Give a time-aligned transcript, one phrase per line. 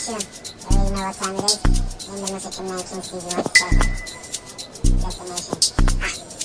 [0.00, 0.12] Issue.
[0.12, 0.16] You
[0.78, 1.60] already know what time it is.
[2.08, 3.78] In the Music Connection Season 7.
[4.98, 5.58] Destination.
[6.00, 6.39] Ah.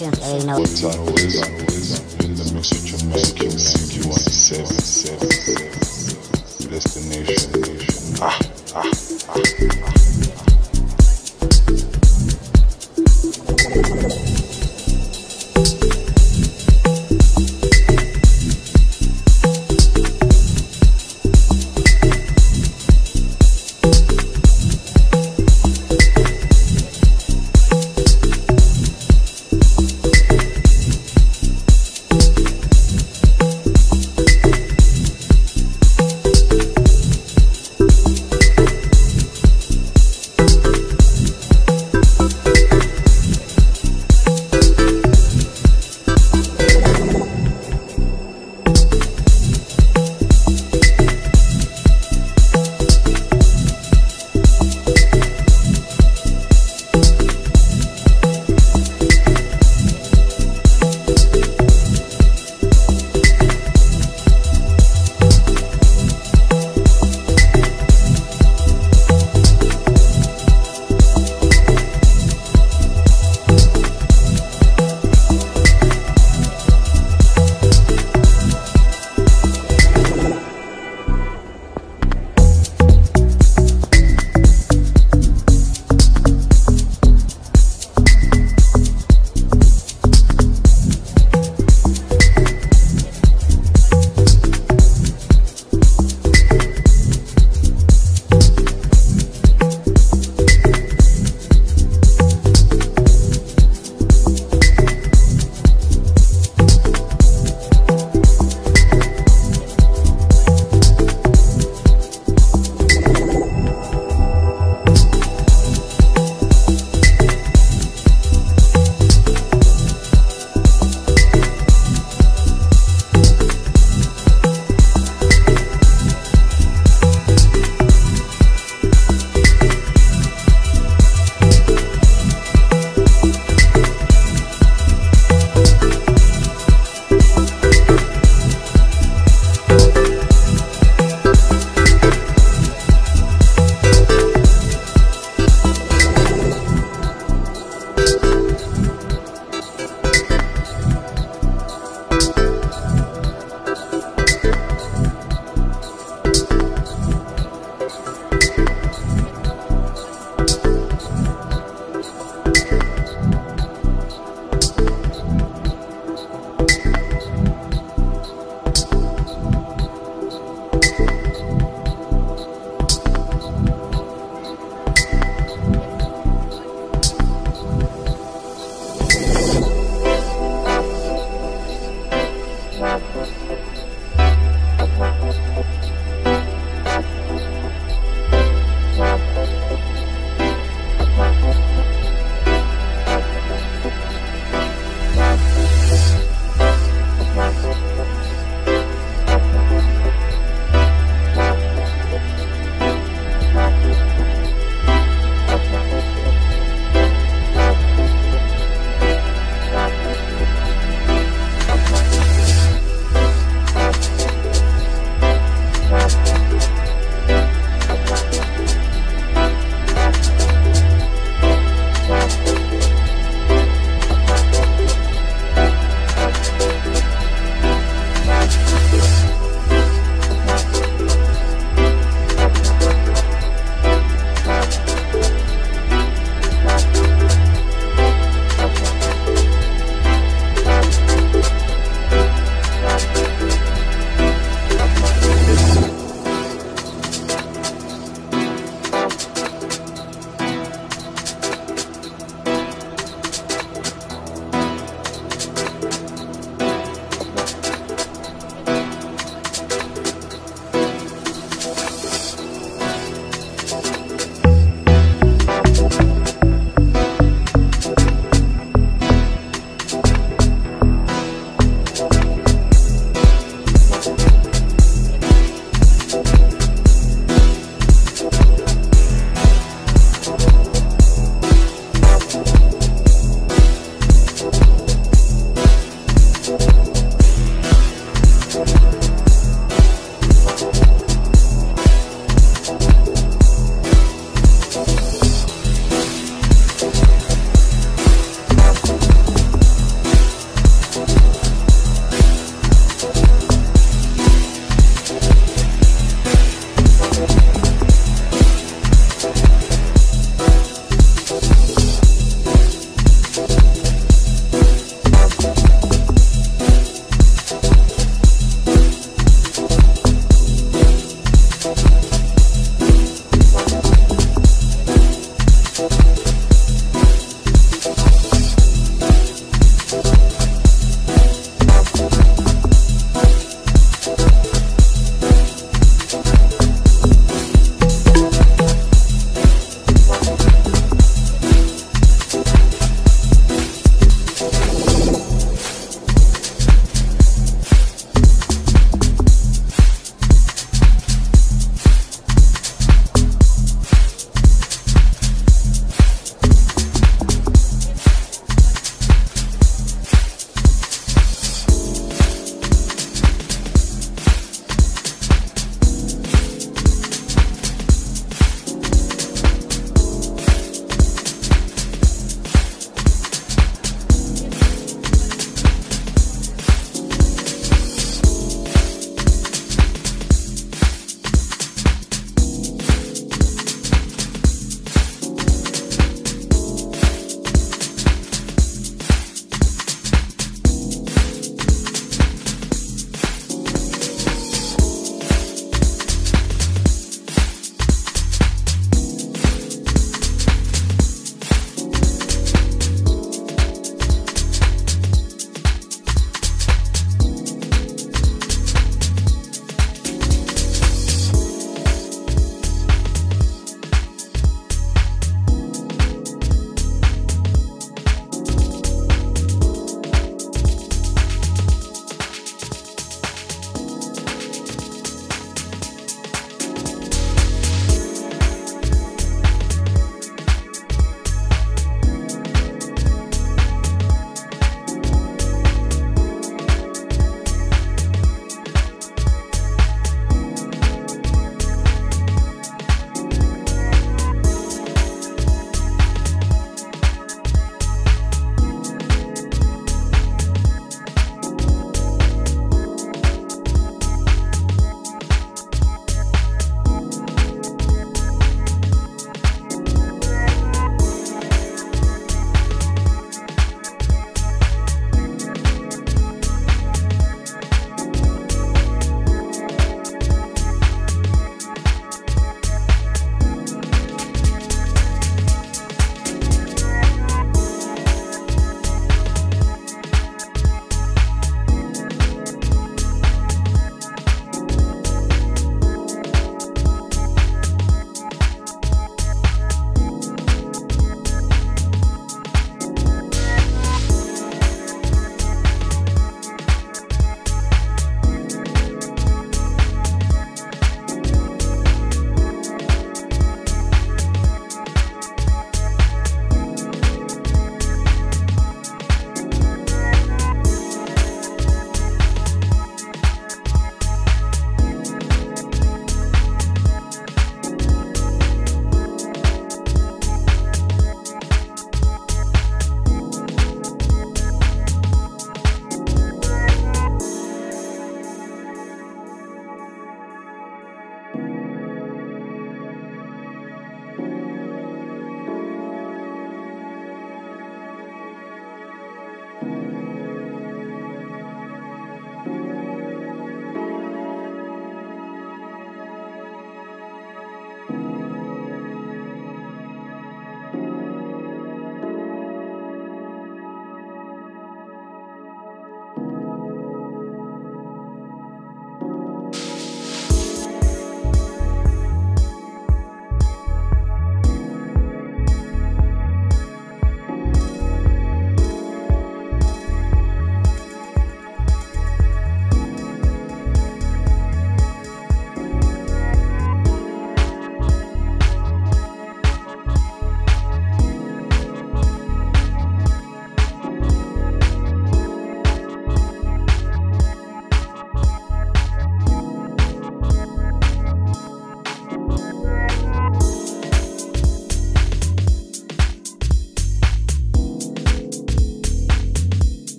[0.00, 0.08] Issue.
[0.16, 0.86] Issue.
[0.86, 1.69] You already know.